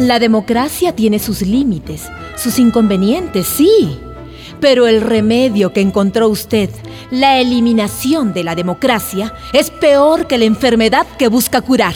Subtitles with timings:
[0.00, 2.04] La democracia tiene sus límites,
[2.34, 3.98] sus inconvenientes, sí.
[4.58, 6.70] Pero el remedio que encontró usted,
[7.10, 11.92] la eliminación de la democracia, es peor que la enfermedad que busca curar.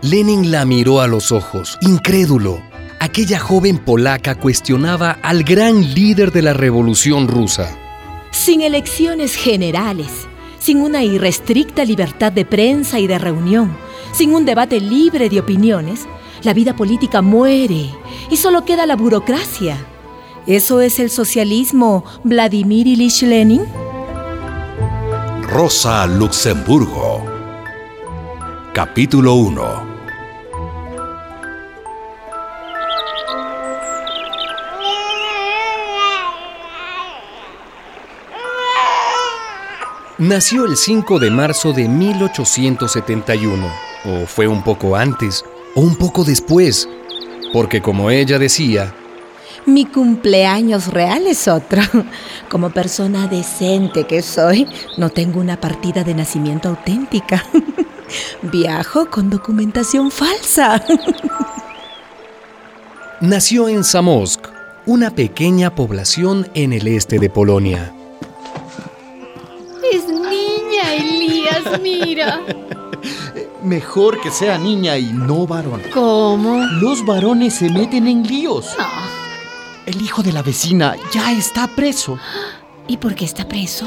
[0.00, 2.62] Lenin la miró a los ojos, incrédulo.
[3.00, 7.76] Aquella joven polaca cuestionaba al gran líder de la revolución rusa.
[8.30, 10.08] Sin elecciones generales,
[10.58, 13.76] sin una irrestricta libertad de prensa y de reunión,
[14.14, 16.06] sin un debate libre de opiniones,
[16.44, 17.90] la vida política muere
[18.30, 19.76] y solo queda la burocracia.
[20.46, 23.62] ¿Eso es el socialismo, Vladimir Ilich Lenin?
[25.42, 27.24] Rosa Luxemburgo
[28.72, 29.92] Capítulo 1
[40.18, 43.66] Nació el 5 de marzo de 1871,
[44.04, 45.44] o fue un poco antes,
[45.74, 46.88] o un poco después,
[47.52, 48.94] porque como ella decía,
[49.64, 51.82] mi cumpleaños real es otro.
[52.50, 57.44] Como persona decente que soy, no tengo una partida de nacimiento auténtica.
[58.42, 60.82] Viajo con documentación falsa.
[63.20, 64.48] Nació en Samosk,
[64.84, 67.94] una pequeña población en el este de Polonia.
[69.92, 72.40] Es niña, Elías, mira.
[73.64, 75.82] Mejor que sea niña y no varón.
[75.94, 76.64] ¿Cómo?
[76.80, 78.74] Los varones se meten en líos.
[78.76, 78.86] No.
[79.86, 82.18] El hijo de la vecina ya está preso.
[82.88, 83.86] ¿Y por qué está preso?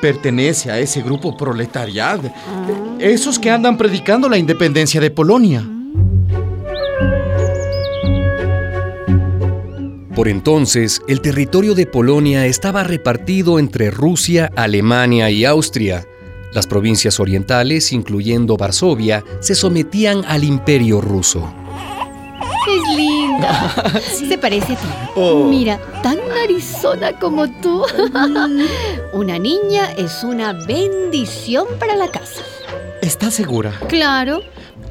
[0.00, 2.30] Pertenece a ese grupo proletariado.
[2.98, 5.64] Esos que andan predicando la independencia de Polonia.
[10.14, 16.06] Por entonces, el territorio de Polonia estaba repartido entre Rusia, Alemania y Austria.
[16.52, 21.50] Las provincias orientales, incluyendo Varsovia, se sometían al imperio ruso.
[22.68, 24.00] Es linda.
[24.28, 24.86] Se parece a ti.
[25.16, 25.48] Oh.
[25.48, 27.82] Mira, tan narizona como tú.
[29.12, 32.42] una niña es una bendición para la casa.
[33.00, 33.72] ¿Estás segura?
[33.88, 34.42] Claro.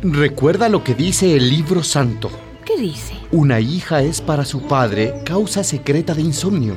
[0.02, 2.30] Recuerda lo que dice el libro santo.
[2.66, 3.14] ¿Qué dice?
[3.32, 6.76] Una hija es para su padre causa secreta de insomnio.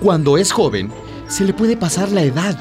[0.00, 0.90] Cuando es joven,
[1.28, 2.58] se le puede pasar la edad.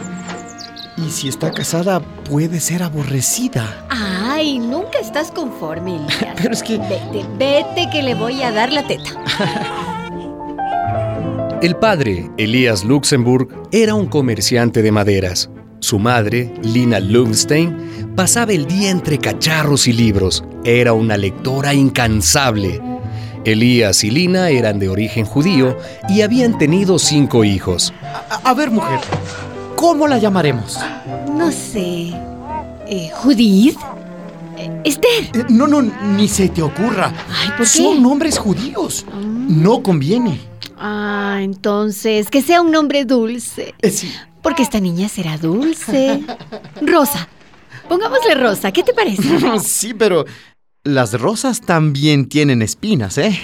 [0.97, 3.85] Y si está casada, puede ser aborrecida.
[3.89, 6.35] Ay, nunca estás conforme, Elías.
[6.41, 6.79] Pero es que...
[6.79, 9.11] Vete, vete que le voy a dar la teta.
[11.61, 15.49] El padre, Elías Luxemburg, era un comerciante de maderas.
[15.79, 20.43] Su madre, Lina Lundstein, pasaba el día entre cacharros y libros.
[20.63, 22.79] Era una lectora incansable.
[23.43, 25.77] Elías y Lina eran de origen judío
[26.09, 27.93] y habían tenido cinco hijos.
[28.03, 28.99] A, a ver, mujer,
[29.77, 30.77] ¿cómo la llamaremos?
[31.33, 32.11] No sé.
[32.87, 33.77] Eh, ¿Judith?
[34.57, 35.23] Eh, Esther.
[35.33, 37.13] Eh, no, no, ni se te ocurra.
[37.29, 37.65] Ay, ¿por qué?
[37.65, 39.05] Son nombres judíos.
[39.47, 40.41] No conviene.
[40.77, 43.73] Ah, entonces, que sea un nombre dulce.
[43.81, 44.11] Eh, sí.
[44.41, 46.21] Porque esta niña será dulce.
[46.81, 47.29] Rosa.
[47.87, 49.23] Pongámosle Rosa, ¿qué te parece?
[49.63, 50.25] Sí, pero
[50.83, 53.39] las rosas también tienen espinas, ¿eh?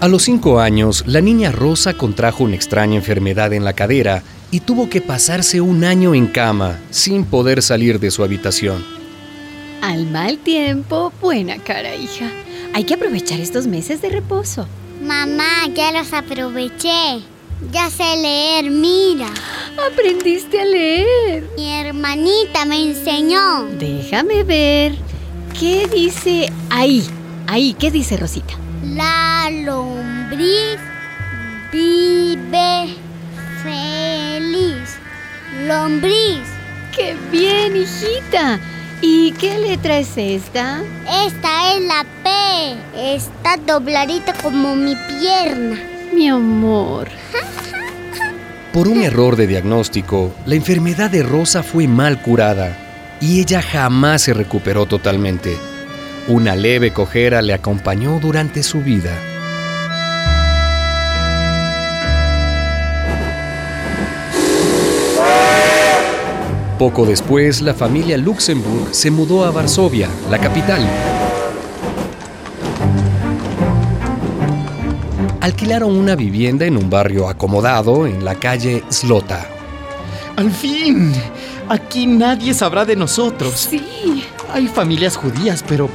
[0.00, 4.22] A los cinco años, la niña Rosa contrajo una extraña enfermedad en la cadera
[4.52, 8.84] y tuvo que pasarse un año en cama, sin poder salir de su habitación.
[9.82, 12.30] Al mal tiempo, buena cara, hija.
[12.74, 14.68] Hay que aprovechar estos meses de reposo.
[15.02, 17.20] Mamá, ya los aproveché.
[17.72, 19.26] Ya sé leer, mira.
[19.92, 21.50] Aprendiste a leer.
[21.56, 23.64] Mi hermanita me enseñó.
[23.80, 24.96] Déjame ver.
[25.58, 27.04] ¿Qué dice ahí?
[27.48, 28.54] Ahí, ¿qué dice Rosita?
[28.84, 30.78] La lombriz
[31.72, 32.94] vive
[33.62, 34.96] feliz.
[35.66, 36.46] Lombriz.
[36.94, 38.60] ¡Qué bien, hijita!
[39.00, 40.82] ¿Y qué letra es esta?
[41.26, 43.14] Esta es la P.
[43.14, 45.78] Está dobladita como mi pierna.
[46.14, 47.08] Mi amor.
[48.72, 52.76] Por un error de diagnóstico, la enfermedad de Rosa fue mal curada
[53.20, 55.56] y ella jamás se recuperó totalmente.
[56.28, 59.18] Una leve cojera le acompañó durante su vida.
[66.78, 70.86] Poco después, la familia Luxemburg se mudó a Varsovia, la capital.
[75.40, 79.48] Alquilaron una vivienda en un barrio acomodado en la calle Slota.
[80.36, 81.14] Al fin,
[81.70, 83.66] aquí nadie sabrá de nosotros.
[83.70, 85.90] Sí, Hay familias judías, pero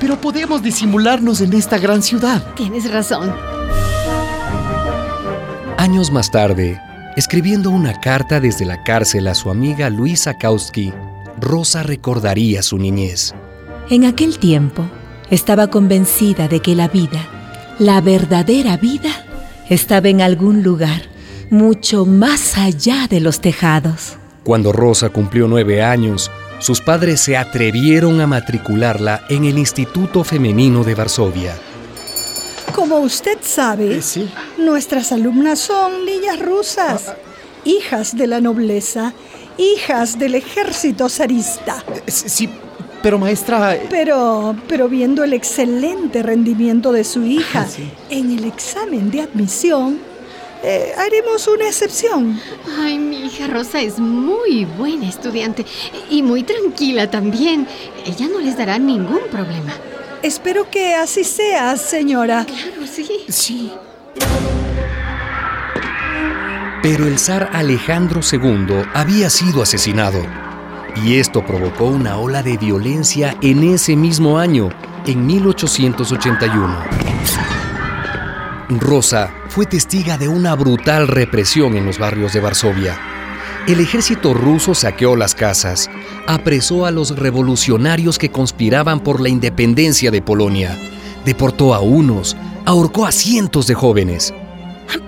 [0.00, 2.42] pero podemos disimularnos en esta gran ciudad.
[2.54, 3.32] tienes razón.
[5.76, 6.80] Años más tarde,
[7.16, 10.92] escribiendo una carta desde la cárcel a su amiga Luisa Kautsky,
[11.40, 13.34] Rosa recordaría su niñez.
[13.90, 14.84] En aquel tiempo,
[15.30, 17.24] estaba convencida de que la vida,
[17.78, 19.10] la verdadera vida,
[19.68, 21.02] estaba en algún lugar
[21.50, 24.16] mucho más allá de los tejados.
[24.44, 30.84] Cuando Rosa cumplió nueve años, sus padres se atrevieron a matricularla en el Instituto Femenino
[30.84, 31.54] de Varsovia.
[32.74, 34.28] Como usted sabe, Eh, sí.
[34.58, 37.12] nuestras alumnas son niñas rusas,
[37.64, 39.14] hijas de la nobleza,
[39.56, 41.82] hijas del ejército zarista.
[42.06, 42.48] Eh, Sí,
[43.02, 43.74] pero maestra...
[43.76, 47.88] eh, Pero, pero viendo el excelente rendimiento de su hija Sí.
[48.10, 49.98] en el examen de admisión,
[50.62, 52.40] eh, haremos una excepción.
[52.78, 55.64] Ay, mi hija Rosa es muy buena estudiante
[56.10, 57.66] y muy tranquila también.
[58.04, 59.72] Ella no les dará ningún problema.
[60.22, 62.44] Espero que así sea, señora.
[62.44, 63.08] Claro, sí.
[63.28, 63.72] Sí.
[66.82, 70.20] Pero el zar Alejandro II había sido asesinado.
[71.04, 74.70] Y esto provocó una ola de violencia en ese mismo año,
[75.06, 76.76] en 1881.
[78.80, 82.96] Rosa fue testiga de una brutal represión en los barrios de Varsovia.
[83.66, 85.90] El ejército ruso saqueó las casas,
[86.28, 90.78] apresó a los revolucionarios que conspiraban por la independencia de Polonia,
[91.24, 94.32] deportó a unos, ahorcó a cientos de jóvenes.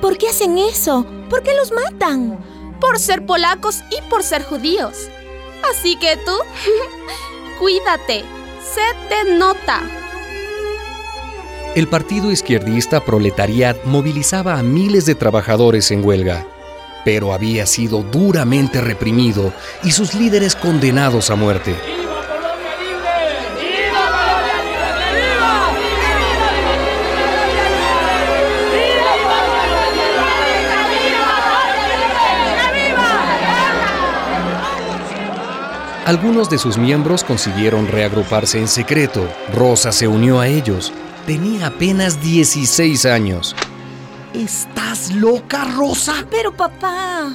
[0.01, 1.07] ¿Por qué hacen eso?
[1.29, 2.37] ¿Por qué los matan?
[2.81, 4.97] por ser polacos y por ser judíos.
[5.71, 6.37] Así que tú,
[7.61, 8.25] cuídate,
[8.75, 10.00] se te nota.
[11.77, 16.45] El partido izquierdista Proletariat movilizaba a miles de trabajadores en huelga,
[17.05, 19.53] pero había sido duramente reprimido
[19.85, 21.77] y sus líderes condenados a muerte.
[36.05, 39.29] Algunos de sus miembros consiguieron reagruparse en secreto.
[39.55, 40.93] Rosa se unió a ellos.
[41.31, 43.55] Tenía apenas 16 años.
[44.35, 46.27] ¿Estás loca, Rosa?
[46.29, 47.33] Pero papá,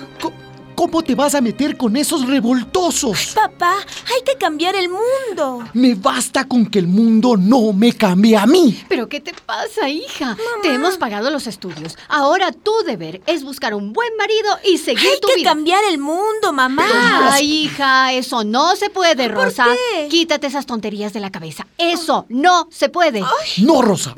[0.75, 3.33] ¿Cómo te vas a meter con esos revoltosos?
[3.33, 3.73] papá,
[4.13, 5.63] hay que cambiar el mundo.
[5.73, 8.83] Me basta con que el mundo no me cambie a mí.
[8.89, 10.35] ¿Pero qué te pasa, hija?
[10.61, 11.97] Te hemos pagado los estudios.
[12.09, 15.49] Ahora tu deber es buscar un buen marido y seguir Hay tu que vida.
[15.49, 17.31] cambiar el mundo, mamá.
[17.31, 19.65] Ay, hija, eso no se puede, Rosa.
[19.93, 20.07] qué?
[20.09, 21.65] Quítate esas tonterías de la cabeza.
[21.77, 23.23] Eso no se puede.
[23.59, 24.13] No, Rosa.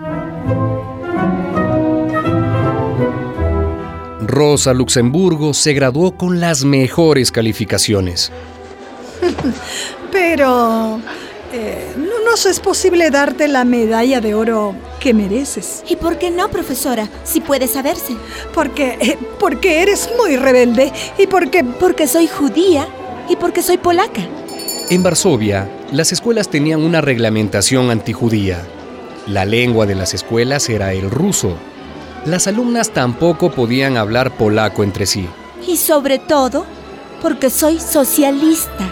[4.37, 8.31] Rosa Luxemburgo se graduó con las mejores calificaciones.
[10.11, 10.99] Pero
[11.51, 15.83] eh, no nos es posible darte la medalla de oro que mereces.
[15.89, 17.09] ¿Y por qué no, profesora?
[17.23, 18.15] Si puede saberse.
[18.53, 21.63] Porque, eh, porque eres muy rebelde y porque...
[21.63, 22.87] Porque soy judía
[23.27, 24.21] y porque soy polaca.
[24.91, 28.61] En Varsovia, las escuelas tenían una reglamentación antijudía.
[29.25, 31.57] La lengua de las escuelas era el ruso.
[32.27, 35.29] Las alumnas tampoco podían hablar polaco entre sí.
[35.65, 36.65] Y sobre todo,
[37.21, 38.85] porque soy socialista.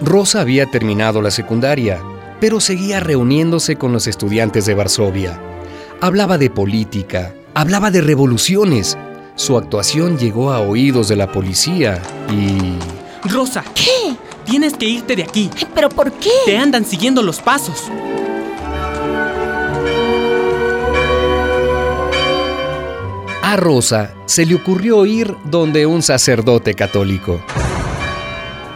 [0.00, 2.00] Rosa había terminado la secundaria,
[2.40, 5.40] pero seguía reuniéndose con los estudiantes de Varsovia.
[6.00, 8.96] Hablaba de política, hablaba de revoluciones.
[9.34, 12.00] Su actuación llegó a oídos de la policía
[12.30, 12.78] y...
[13.28, 14.14] Rosa, ¿Qué?
[14.44, 15.50] tienes que irte de aquí.
[15.74, 16.30] ¿Pero por qué?
[16.44, 17.90] Te andan siguiendo los pasos.
[23.50, 27.40] A Rosa se le ocurrió ir donde un sacerdote católico.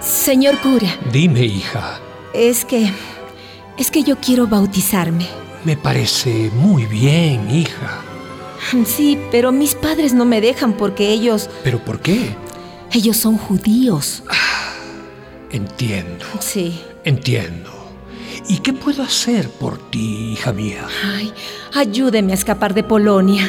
[0.01, 2.01] Señor cura, Dime, hija,
[2.33, 2.91] es que...
[3.79, 5.29] Es que yo quiero bautizarme.
[5.65, 8.01] me parece muy bien, hija.
[8.85, 11.49] Sí, pero mis padres no me dejan porque ellos...
[11.63, 12.35] ¿Pero por qué?
[12.93, 14.25] Ellos son judíos.
[15.53, 16.81] Entiendo, Sí.
[17.05, 17.71] entiendo.
[18.49, 20.85] ¿Y qué puedo hacer por ti, hija mía?
[21.15, 21.33] Ay,
[21.75, 23.49] ayúdeme a escapar de Polonia.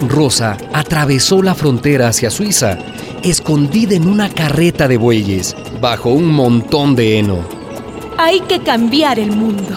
[0.00, 2.78] Rosa atravesó la frontera hacia Suiza,
[3.22, 7.38] escondida en una carreta de bueyes, bajo un montón de heno.
[8.18, 9.76] Hay que cambiar el mundo.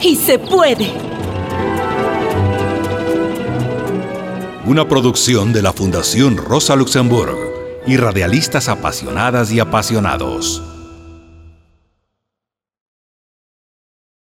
[0.00, 0.90] Y se puede.
[4.66, 7.36] Una producción de la Fundación Rosa Luxemburg
[7.86, 10.71] y radialistas apasionadas y apasionados.